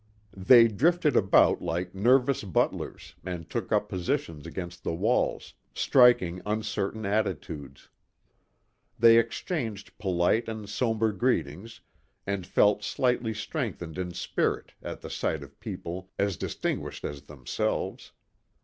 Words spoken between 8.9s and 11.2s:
They exchanged polite and sober